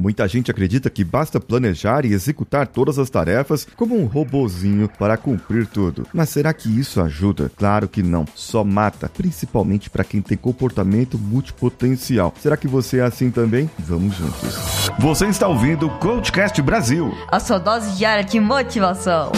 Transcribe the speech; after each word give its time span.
Muita 0.00 0.28
gente 0.28 0.48
acredita 0.48 0.88
que 0.88 1.02
basta 1.02 1.40
planejar 1.40 2.04
e 2.04 2.12
executar 2.12 2.68
todas 2.68 3.00
as 3.00 3.10
tarefas 3.10 3.66
como 3.74 3.98
um 3.98 4.06
robozinho 4.06 4.88
para 4.96 5.16
cumprir 5.16 5.66
tudo. 5.66 6.06
Mas 6.14 6.28
será 6.28 6.54
que 6.54 6.68
isso 6.68 7.02
ajuda? 7.02 7.50
Claro 7.56 7.88
que 7.88 8.00
não. 8.00 8.24
Só 8.32 8.62
mata, 8.62 9.08
principalmente 9.08 9.90
para 9.90 10.04
quem 10.04 10.22
tem 10.22 10.38
comportamento 10.38 11.18
multipotencial. 11.18 12.32
Será 12.40 12.56
que 12.56 12.68
você 12.68 12.98
é 12.98 13.02
assim 13.02 13.28
também? 13.28 13.68
Vamos 13.76 14.14
juntos. 14.14 14.88
Você 15.00 15.26
está 15.26 15.48
ouvindo 15.48 15.88
o 15.88 15.98
Coachcast 15.98 16.62
Brasil. 16.62 17.12
A 17.26 17.40
sua 17.40 17.58
dose 17.58 17.96
diária 17.96 18.22
de 18.22 18.38
motivação. 18.38 19.32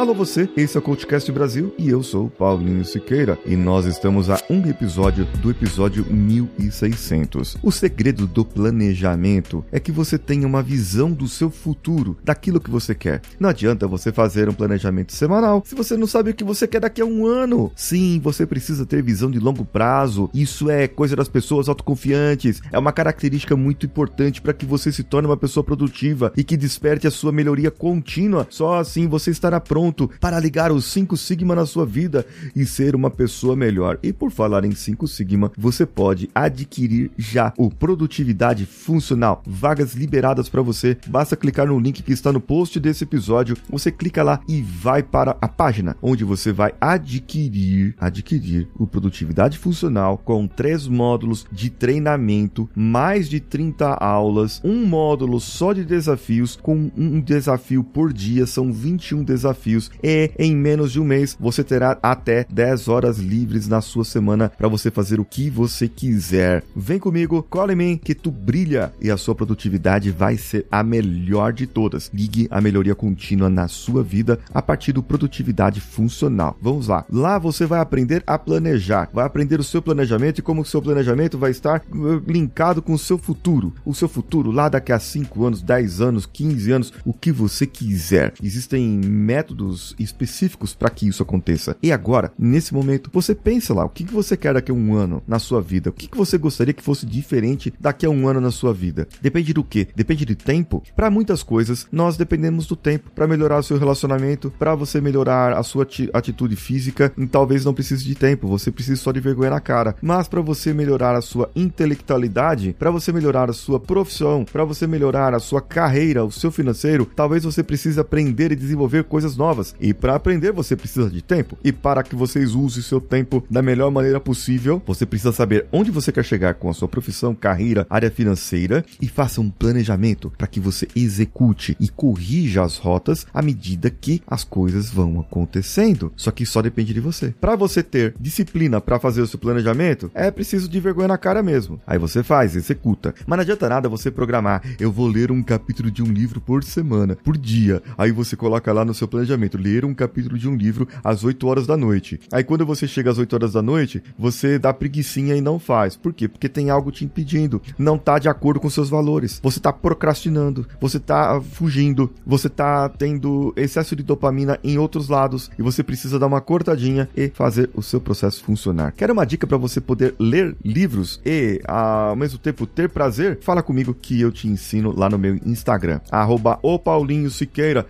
Alô 0.00 0.14
você, 0.14 0.48
esse 0.56 0.78
é 0.78 0.80
o 0.80 0.82
CoachCast 0.82 1.30
Brasil 1.30 1.74
e 1.76 1.90
eu 1.90 2.02
sou 2.02 2.30
Paulinho 2.30 2.82
Siqueira 2.86 3.38
e 3.44 3.54
nós 3.54 3.84
estamos 3.84 4.30
a 4.30 4.40
um 4.48 4.66
episódio 4.66 5.26
do 5.42 5.50
episódio 5.50 6.06
1600. 6.06 7.58
O 7.62 7.70
segredo 7.70 8.26
do 8.26 8.42
planejamento 8.42 9.62
é 9.70 9.78
que 9.78 9.92
você 9.92 10.16
tenha 10.16 10.46
uma 10.46 10.62
visão 10.62 11.12
do 11.12 11.28
seu 11.28 11.50
futuro, 11.50 12.16
daquilo 12.24 12.62
que 12.62 12.70
você 12.70 12.94
quer. 12.94 13.20
Não 13.38 13.50
adianta 13.50 13.86
você 13.86 14.10
fazer 14.10 14.48
um 14.48 14.54
planejamento 14.54 15.12
semanal 15.12 15.62
se 15.66 15.74
você 15.74 15.98
não 15.98 16.06
sabe 16.06 16.30
o 16.30 16.34
que 16.34 16.44
você 16.44 16.66
quer 16.66 16.80
daqui 16.80 17.02
a 17.02 17.04
um 17.04 17.26
ano. 17.26 17.70
Sim, 17.76 18.20
você 18.24 18.46
precisa 18.46 18.86
ter 18.86 19.02
visão 19.02 19.30
de 19.30 19.38
longo 19.38 19.66
prazo. 19.66 20.30
Isso 20.32 20.70
é 20.70 20.88
coisa 20.88 21.14
das 21.14 21.28
pessoas 21.28 21.68
autoconfiantes. 21.68 22.62
É 22.72 22.78
uma 22.78 22.90
característica 22.90 23.54
muito 23.54 23.84
importante 23.84 24.40
para 24.40 24.54
que 24.54 24.64
você 24.64 24.90
se 24.90 25.04
torne 25.04 25.28
uma 25.28 25.36
pessoa 25.36 25.62
produtiva 25.62 26.32
e 26.38 26.42
que 26.42 26.56
desperte 26.56 27.06
a 27.06 27.10
sua 27.10 27.32
melhoria 27.32 27.70
contínua. 27.70 28.46
Só 28.48 28.78
assim 28.78 29.06
você 29.06 29.30
estará 29.30 29.60
pronto 29.60 29.89
para 30.20 30.38
ligar 30.38 30.72
os 30.72 30.84
5 30.86 31.16
Sigma 31.16 31.54
na 31.54 31.66
sua 31.66 31.86
vida 31.86 32.26
e 32.54 32.64
ser 32.64 32.94
uma 32.94 33.10
pessoa 33.10 33.56
melhor. 33.56 33.98
E 34.02 34.12
por 34.12 34.30
falar 34.30 34.64
em 34.64 34.74
5 34.74 35.06
Sigma, 35.06 35.52
você 35.56 35.86
pode 35.86 36.28
adquirir 36.34 37.10
já 37.16 37.52
o 37.56 37.70
Produtividade 37.70 38.66
Funcional, 38.66 39.42
vagas 39.46 39.94
liberadas 39.94 40.48
para 40.48 40.62
você. 40.62 40.96
Basta 41.06 41.36
clicar 41.36 41.66
no 41.66 41.78
link 41.78 42.02
que 42.02 42.12
está 42.12 42.32
no 42.32 42.40
post 42.40 42.78
desse 42.78 43.04
episódio. 43.04 43.56
Você 43.70 43.90
clica 43.90 44.22
lá 44.22 44.40
e 44.48 44.62
vai 44.62 45.02
para 45.02 45.36
a 45.40 45.48
página 45.48 45.96
onde 46.02 46.24
você 46.24 46.52
vai 46.52 46.72
adquirir, 46.80 47.94
adquirir 47.98 48.68
o 48.76 48.86
Produtividade 48.86 49.58
Funcional 49.58 50.18
com 50.18 50.46
três 50.46 50.86
módulos 50.86 51.46
de 51.50 51.70
treinamento, 51.70 52.68
mais 52.74 53.28
de 53.28 53.40
30 53.40 53.94
aulas, 53.94 54.60
um 54.64 54.84
módulo 54.86 55.40
só 55.40 55.72
de 55.72 55.84
desafios 55.84 56.58
com 56.60 56.90
um 56.96 57.20
desafio 57.20 57.82
por 57.82 58.12
dia, 58.12 58.46
são 58.46 58.72
21 58.72 59.22
desafios 59.24 59.79
desafios 59.80 59.90
e 60.02 60.30
em 60.38 60.54
menos 60.54 60.92
de 60.92 61.00
um 61.00 61.04
mês 61.04 61.36
você 61.38 61.64
terá 61.64 61.98
até 62.02 62.44
10 62.50 62.88
horas 62.88 63.18
livres 63.18 63.68
na 63.68 63.80
sua 63.80 64.04
semana 64.04 64.50
para 64.50 64.68
você 64.68 64.90
fazer 64.90 65.20
o 65.20 65.24
que 65.24 65.48
você 65.48 65.88
quiser. 65.88 66.62
Vem 66.76 66.98
comigo, 66.98 67.42
cola 67.48 67.72
em 67.72 67.76
mim 67.76 68.00
que 68.02 68.14
tu 68.14 68.30
brilha 68.30 68.92
e 69.00 69.10
a 69.10 69.16
sua 69.16 69.34
produtividade 69.34 70.10
vai 70.10 70.36
ser 70.36 70.66
a 70.70 70.82
melhor 70.82 71.52
de 71.52 71.66
todas. 71.66 72.10
Ligue 72.12 72.48
a 72.50 72.60
melhoria 72.60 72.94
contínua 72.94 73.48
na 73.48 73.68
sua 73.68 74.02
vida 74.02 74.38
a 74.52 74.60
partir 74.60 74.92
do 74.92 75.02
produtividade 75.02 75.80
funcional. 75.80 76.56
Vamos 76.60 76.88
lá. 76.88 77.04
Lá 77.10 77.38
você 77.38 77.66
vai 77.66 77.80
aprender 77.80 78.22
a 78.26 78.38
planejar, 78.38 79.08
vai 79.12 79.24
aprender 79.24 79.60
o 79.60 79.64
seu 79.64 79.80
planejamento 79.80 80.38
e 80.38 80.42
como 80.42 80.62
o 80.62 80.64
seu 80.64 80.82
planejamento 80.82 81.38
vai 81.38 81.50
estar 81.50 81.82
uh, 81.92 82.22
linkado 82.26 82.82
com 82.82 82.92
o 82.92 82.98
seu 82.98 83.16
futuro. 83.16 83.72
O 83.84 83.94
seu 83.94 84.08
futuro 84.08 84.50
lá 84.50 84.68
daqui 84.68 84.92
a 84.92 84.98
5 84.98 85.44
anos, 85.44 85.62
10 85.62 86.00
anos, 86.00 86.26
15 86.26 86.72
anos, 86.72 86.92
o 87.04 87.12
que 87.12 87.30
você 87.30 87.66
quiser. 87.66 88.32
Existem 88.42 88.88
métodos 88.88 89.59
métodos 89.60 89.94
específicos 89.98 90.74
para 90.74 90.90
que 90.90 91.06
isso 91.06 91.22
aconteça. 91.22 91.76
E 91.82 91.92
agora, 91.92 92.32
nesse 92.38 92.72
momento, 92.72 93.10
você 93.12 93.34
pensa 93.34 93.74
lá, 93.74 93.84
o 93.84 93.88
que, 93.88 94.04
que 94.04 94.12
você 94.12 94.36
quer 94.36 94.54
daqui 94.54 94.70
a 94.70 94.74
um 94.74 94.94
ano 94.94 95.22
na 95.28 95.38
sua 95.38 95.60
vida? 95.60 95.90
O 95.90 95.92
que, 95.92 96.08
que 96.08 96.16
você 96.16 96.38
gostaria 96.38 96.72
que 96.72 96.82
fosse 96.82 97.04
diferente 97.04 97.72
daqui 97.78 98.06
a 98.06 98.10
um 98.10 98.26
ano 98.26 98.40
na 98.40 98.50
sua 98.50 98.72
vida? 98.72 99.06
Depende 99.20 99.52
do 99.52 99.62
que? 99.62 99.88
Depende 99.94 100.24
de 100.24 100.34
tempo? 100.34 100.82
Para 100.96 101.10
muitas 101.10 101.42
coisas, 101.42 101.86
nós 101.92 102.16
dependemos 102.16 102.66
do 102.66 102.76
tempo 102.76 103.10
para 103.14 103.26
melhorar 103.26 103.58
o 103.58 103.62
seu 103.62 103.76
relacionamento, 103.76 104.52
para 104.58 104.74
você 104.74 105.00
melhorar 105.00 105.52
a 105.52 105.62
sua 105.62 105.86
atitude 106.12 106.56
física, 106.56 107.12
e 107.16 107.26
talvez 107.26 107.64
não 107.64 107.74
precise 107.74 108.04
de 108.04 108.14
tempo, 108.14 108.48
você 108.48 108.70
precisa 108.70 109.00
só 109.00 109.12
de 109.12 109.20
vergonha 109.20 109.50
na 109.50 109.60
cara. 109.60 109.94
Mas 110.00 110.28
para 110.28 110.40
você 110.40 110.72
melhorar 110.72 111.14
a 111.14 111.20
sua 111.20 111.50
intelectualidade, 111.54 112.74
para 112.78 112.90
você 112.90 113.12
melhorar 113.12 113.50
a 113.50 113.52
sua 113.52 113.78
profissão, 113.78 114.44
para 114.44 114.64
você 114.64 114.86
melhorar 114.86 115.34
a 115.34 115.38
sua 115.38 115.60
carreira, 115.60 116.24
o 116.24 116.30
seu 116.30 116.50
financeiro, 116.50 117.06
talvez 117.14 117.44
você 117.44 117.62
precise 117.62 118.00
aprender 118.00 118.52
e 118.52 118.56
desenvolver 118.56 119.04
coisas 119.04 119.36
novas 119.36 119.49
novas. 119.50 119.74
E 119.80 119.92
para 119.92 120.14
aprender 120.14 120.52
você 120.52 120.76
precisa 120.76 121.10
de 121.10 121.20
tempo. 121.20 121.58
E 121.64 121.72
para 121.72 122.02
que 122.02 122.14
vocês 122.14 122.54
usem 122.54 122.82
seu 122.82 123.00
tempo 123.00 123.44
da 123.50 123.60
melhor 123.60 123.90
maneira 123.90 124.20
possível, 124.20 124.80
você 124.86 125.04
precisa 125.04 125.32
saber 125.32 125.66
onde 125.72 125.90
você 125.90 126.12
quer 126.12 126.24
chegar 126.24 126.54
com 126.54 126.70
a 126.70 126.74
sua 126.74 126.86
profissão, 126.86 127.34
carreira, 127.34 127.86
área 127.90 128.10
financeira 128.10 128.84
e 129.00 129.08
faça 129.08 129.40
um 129.40 129.50
planejamento 129.50 130.32
para 130.38 130.46
que 130.46 130.60
você 130.60 130.86
execute 130.94 131.76
e 131.80 131.88
corrija 131.88 132.62
as 132.62 132.78
rotas 132.78 133.26
à 133.34 133.42
medida 133.42 133.90
que 133.90 134.22
as 134.26 134.44
coisas 134.44 134.88
vão 134.88 135.18
acontecendo. 135.20 136.12
Só 136.16 136.30
que 136.30 136.46
só 136.46 136.62
depende 136.62 136.94
de 136.94 137.00
você. 137.00 137.34
Para 137.40 137.56
você 137.56 137.82
ter 137.82 138.14
disciplina 138.20 138.80
para 138.80 139.00
fazer 139.00 139.20
o 139.22 139.26
seu 139.26 139.38
planejamento, 139.38 140.10
é 140.14 140.30
preciso 140.30 140.68
de 140.68 140.78
vergonha 140.78 141.08
na 141.08 141.18
cara 141.18 141.42
mesmo. 141.42 141.80
Aí 141.86 141.98
você 141.98 142.22
faz, 142.22 142.54
executa. 142.54 143.14
Mas 143.26 143.36
não 143.36 143.42
adianta 143.42 143.68
nada 143.68 143.88
você 143.88 144.10
programar. 144.10 144.62
Eu 144.78 144.92
vou 144.92 145.08
ler 145.08 145.32
um 145.32 145.42
capítulo 145.42 145.90
de 145.90 146.02
um 146.02 146.12
livro 146.12 146.40
por 146.40 146.62
semana, 146.62 147.16
por 147.16 147.36
dia. 147.36 147.82
Aí 147.98 148.12
você 148.12 148.36
coloca 148.36 148.72
lá 148.72 148.84
no 148.84 148.94
seu 148.94 149.08
planejamento 149.08 149.39
ler 149.54 149.84
um 149.84 149.94
capítulo 149.94 150.38
de 150.38 150.48
um 150.48 150.56
livro 150.56 150.88
às 151.02 151.24
8 151.24 151.46
horas 151.46 151.66
da 151.66 151.76
noite. 151.76 152.20
Aí 152.32 152.44
quando 152.44 152.66
você 152.66 152.86
chega 152.86 153.10
às 153.10 153.18
8 153.18 153.32
horas 153.32 153.52
da 153.52 153.62
noite, 153.62 154.02
você 154.18 154.58
dá 154.58 154.72
preguiçinha 154.72 155.36
e 155.36 155.40
não 155.40 155.58
faz. 155.58 155.96
Por 155.96 156.12
quê? 156.12 156.28
Porque 156.28 156.48
tem 156.48 156.70
algo 156.70 156.90
te 156.90 157.04
impedindo. 157.04 157.62
Não 157.78 157.98
tá 157.98 158.18
de 158.18 158.28
acordo 158.28 158.60
com 158.60 158.70
seus 158.70 158.88
valores. 158.88 159.40
Você 159.42 159.60
tá 159.60 159.72
procrastinando, 159.72 160.66
você 160.80 160.98
tá 160.98 161.40
fugindo, 161.40 162.10
você 162.26 162.48
tá 162.48 162.88
tendo 162.88 163.52
excesso 163.56 163.94
de 163.94 164.02
dopamina 164.02 164.58
em 164.62 164.78
outros 164.78 165.08
lados 165.08 165.50
e 165.58 165.62
você 165.62 165.82
precisa 165.82 166.18
dar 166.18 166.26
uma 166.26 166.40
cortadinha 166.40 167.08
e 167.16 167.30
fazer 167.34 167.70
o 167.74 167.82
seu 167.82 168.00
processo 168.00 168.42
funcionar. 168.42 168.92
Quer 168.92 169.10
uma 169.10 169.24
dica 169.24 169.46
para 169.46 169.56
você 169.56 169.80
poder 169.80 170.14
ler 170.18 170.56
livros 170.64 171.20
e 171.24 171.60
ao 171.66 172.16
mesmo 172.16 172.38
tempo 172.38 172.66
ter 172.66 172.88
prazer? 172.88 173.38
Fala 173.40 173.62
comigo 173.62 173.94
que 173.94 174.20
eu 174.20 174.32
te 174.32 174.48
ensino 174.48 174.94
lá 174.96 175.08
no 175.08 175.18
meu 175.18 175.38
Instagram, 175.44 176.00
arroba. 176.10 176.58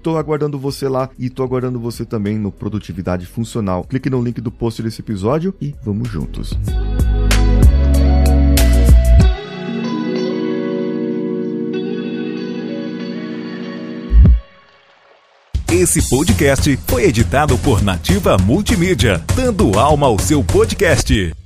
Tô 0.02 0.16
aguardando 0.16 0.58
você 0.58 0.88
lá 0.88 1.10
e 1.18 1.30
tô 1.30 1.39
aguardando 1.42 1.80
você 1.80 2.04
também 2.04 2.38
no 2.38 2.52
Produtividade 2.52 3.26
Funcional. 3.26 3.84
Clique 3.84 4.10
no 4.10 4.22
link 4.22 4.40
do 4.40 4.50
post 4.50 4.82
desse 4.82 5.00
episódio 5.00 5.54
e 5.60 5.74
vamos 5.82 6.08
juntos. 6.08 6.56
Esse 15.72 16.06
podcast 16.10 16.76
foi 16.88 17.04
editado 17.04 17.56
por 17.58 17.80
Nativa 17.80 18.36
Multimídia, 18.36 19.24
dando 19.34 19.78
alma 19.78 20.08
ao 20.08 20.18
seu 20.18 20.42
podcast. 20.44 21.39